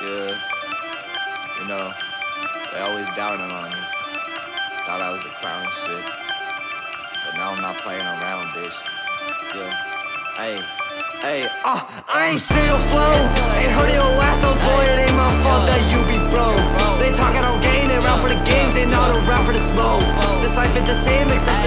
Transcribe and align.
Yeah. 0.00 0.32
You 1.60 1.68
know, 1.68 1.92
they 2.72 2.80
always 2.80 3.04
doubted 3.14 3.52
on 3.52 3.68
me. 3.68 3.76
Thought 4.88 5.04
I 5.04 5.12
was 5.12 5.20
a 5.28 5.32
clown 5.36 5.60
and 5.60 5.72
shit. 5.76 6.04
But 7.28 7.36
now 7.36 7.52
I'm 7.52 7.60
not 7.60 7.76
playing 7.84 8.08
around, 8.08 8.48
bitch. 8.56 8.80
Yeah. 9.52 9.76
Hey. 10.40 10.64
Hey, 11.20 11.44
uh, 11.68 11.84
I 12.08 12.32
ain't 12.32 12.40
still 12.40 12.80
flow. 12.88 13.12
Ain't 13.60 13.76
heard 13.76 13.92
your 13.92 14.08
ass, 14.24 14.40
oh 14.40 14.56
boy, 14.56 14.88
it 14.88 15.04
ain't 15.04 15.12
my 15.12 15.28
fault 15.44 15.68
that 15.68 15.84
you 15.92 16.00
be 16.08 16.16
broke. 16.32 16.56
They 16.96 17.12
talking 17.12 17.44
on 17.44 17.60
game, 17.60 17.92
they 17.92 18.00
round 18.00 18.24
for 18.24 18.32
the 18.32 18.40
games, 18.48 18.72
they 18.72 18.88
not 18.88 19.12
around 19.12 19.44
for 19.44 19.52
the 19.52 19.60
smoke. 19.60 20.00
This 20.40 20.56
life 20.56 20.72
ain't 20.72 20.88
the 20.88 20.96
same, 20.96 21.28
except 21.28 21.59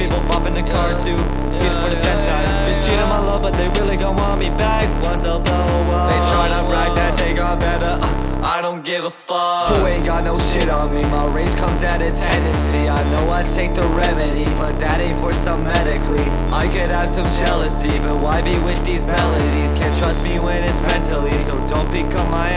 people 0.00 0.20
popping 0.32 0.54
the 0.54 0.64
car 0.64 0.96
too. 1.04 1.20
Get 1.60 1.72
for 1.84 1.92
the 1.92 2.00
10 2.00 2.08
time. 2.24 2.48
Bitch 2.64 2.80
cheating 2.80 3.10
my 3.12 3.20
love, 3.20 3.42
but 3.42 3.52
they 3.52 3.68
really 3.80 3.98
gon' 3.98 4.16
want 4.16 4.40
me 4.40 4.48
back 4.48 4.88
once 5.04 5.24
I 5.26 5.36
blow 5.36 5.92
up. 5.92 6.08
They 6.08 6.20
tryna 6.32 6.60
brag 6.72 6.90
that 6.96 7.18
they 7.18 7.34
got 7.34 7.60
better. 7.60 8.00
Uh, 8.00 8.40
I 8.40 8.62
don't 8.62 8.82
give 8.82 9.04
a 9.04 9.10
fuck. 9.10 9.68
Who 9.68 9.86
ain't 9.86 10.06
got 10.06 10.24
no 10.24 10.38
shit 10.38 10.70
on 10.70 10.94
me? 10.94 11.02
My 11.02 11.26
race 11.28 11.54
comes 11.54 11.84
at 11.84 12.00
a 12.00 12.10
tendency. 12.10 12.88
I 12.88 13.02
know 13.12 13.24
I 13.30 13.42
take 13.54 13.74
the 13.74 13.86
remedy, 13.88 14.46
but 14.56 14.80
that 14.80 15.00
ain't 15.00 15.20
for 15.20 15.34
some 15.34 15.64
medically. 15.64 16.24
I 16.48 16.64
could 16.72 16.88
have 16.88 17.10
some 17.10 17.28
jealousy, 17.44 17.98
but 18.00 18.16
why 18.16 18.40
be 18.40 18.56
with 18.58 18.82
these 18.84 19.04
melodies? 19.04 19.78
Can't 19.78 19.96
trust 19.96 20.24
me 20.24 20.40
when 20.40 20.64
it's 20.64 20.80
mentally, 20.80 21.38
so 21.38 21.52
don't 21.66 21.90
become 21.92 22.30
my 22.30 22.48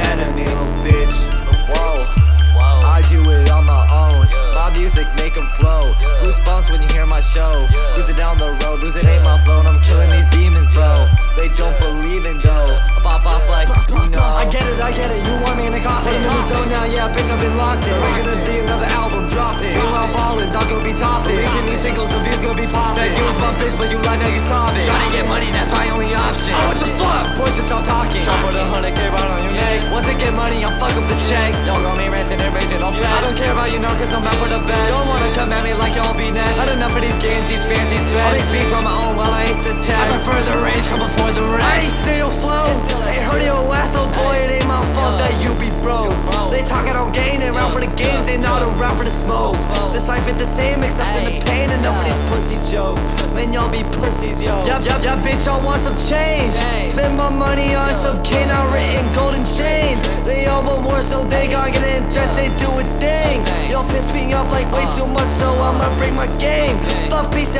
bitch, 24.13 24.21
but 24.21 24.29
you 24.29 24.33
you 24.33 24.39
sobbing. 24.45 24.85
Trying 24.85 25.09
to 25.09 25.17
get 25.17 25.25
money, 25.27 25.49
that's 25.51 25.71
my 25.73 25.89
only 25.89 26.13
option. 26.13 26.53
Oh, 26.53 26.67
what 26.69 26.77
the 26.77 26.89
fuck? 26.97 27.25
Boys, 27.37 27.55
just 27.55 27.67
stop 27.67 27.83
talking. 27.83 28.21
Try 28.21 28.35
put 28.41 28.53
a 28.53 28.63
hundred 28.69 28.93
K 28.95 29.09
right 29.09 29.29
on 29.29 29.41
your 29.43 29.53
neck. 29.53 29.91
Once 29.91 30.07
I 30.07 30.13
get 30.13 30.33
money, 30.33 30.63
I'll 30.63 30.75
fuck 30.77 30.93
up 30.93 31.05
the 31.09 31.17
check. 31.29 31.53
Y'all 31.65 31.81
got 31.81 31.97
me 31.97 32.09
ranting 32.09 32.39
and 32.41 32.53
raging 32.53 32.81
on 32.81 32.93
I 32.93 33.21
don't 33.21 33.37
care 33.37 33.53
about 33.53 33.71
you 33.71 33.79
now, 33.79 33.93
cause 33.97 34.13
I'm 34.13 34.25
out 34.25 34.35
for 34.37 34.49
the 34.49 34.61
best. 34.65 34.91
Don't 34.93 35.07
wanna 35.07 35.31
come 35.33 35.51
at 35.53 35.63
me 35.63 35.73
like 35.73 35.95
y'all 35.95 36.13
be 36.17 36.29
next. 36.31 36.57
Had 36.57 36.69
enough 36.73 36.95
of 36.95 37.01
these 37.01 37.17
games, 37.17 37.47
these 37.49 37.65
fans, 37.65 37.89
these 37.89 38.05
bets. 38.13 38.25
I 38.25 38.37
make 38.37 38.47
beats 38.53 38.73
on 38.73 38.83
my 38.83 38.95
own 39.05 39.13
while 39.17 39.33
I 39.33 39.49
ace 39.49 39.61
the 39.61 39.73
test. 39.81 39.97
I 39.97 40.05
prefer 40.13 40.39
the 40.45 40.57
rage 40.61 40.85
come 40.87 41.01
before 41.01 41.31
the 41.33 41.45
I 41.45 41.57
rest. 41.57 41.85
ain't 41.85 41.97
still 42.05 42.29
flow. 42.29 42.67
Ain't 43.09 43.23
heard 43.29 43.43
your 43.43 43.61
ass, 43.73 43.93
oh 43.97 44.09
boy, 44.13 44.35
it 44.37 44.61
ain't 44.61 44.67
my 44.69 44.81
fault 44.93 45.19
that 45.21 45.33
you 45.41 45.51
be 45.57 45.69
broke. 45.81 46.13
They 46.53 46.61
talking 46.61 46.93
on 46.95 47.11
gain, 47.11 47.39
they 47.41 47.49
round 47.49 47.73
for 47.73 47.81
the 47.81 47.89
games, 47.97 48.29
not 48.53 48.77
around 48.77 48.97
for 48.97 49.03
the 49.03 49.11
smoke. 49.11 49.57
This 49.93 50.07
life 50.07 50.27
ain't 50.27 50.37
the 50.37 50.45
same, 50.45 50.83
except 50.83 51.09
in 51.17 51.25
the 51.25 51.45
pain, 51.45 51.69
and 51.69 51.81
these 51.81 52.21
pussy 52.29 52.57
jokes. 52.69 53.09
Man, 53.33 53.53
y'all 53.53 53.69
be 53.69 53.81
pussies, 53.97 54.41
yo. 54.41 54.65
Yup, 54.65 54.85
yup, 54.85 55.01
yup, 55.03 55.19
bitch, 55.25 55.45
y'all 55.45 55.63
want 55.65 55.81
some 55.81 55.97
change. 55.97 56.51
Spend 56.93 57.17
my 57.17 57.29
money 57.29 57.73
on 57.73 57.93
some 57.93 58.21
canine 58.21 58.69
written 58.69 59.05
golden 59.13 59.41
chains. 59.57 60.01
They 60.21 60.45
all 60.45 60.63
want 60.63 60.85
war, 60.85 61.01
so 61.01 61.23
they 61.23 61.47
gon' 61.47 61.71
get 61.71 61.83
in 61.97 62.03
debts, 62.13 62.37
they 62.37 62.49
do 62.61 62.69
a 62.77 62.85
thing. 63.01 63.41
Y'all 63.69 63.87
piss 63.89 64.13
me 64.13 64.33
off 64.33 64.51
like 64.51 64.69
way 64.71 64.85
uh. 64.85 64.97
too 64.97 65.07
much, 65.07 65.29
so 65.29 65.49
I'ma 65.49 65.89
bring 65.97 66.13
my 66.15 66.29
game. 66.37 66.77
Fuck 67.09 67.33
peace, 67.33 67.55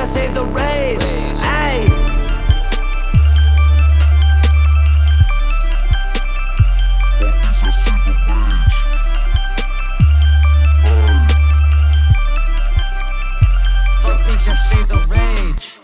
see 14.56 14.84
the 14.84 15.00
rage. 15.10 15.83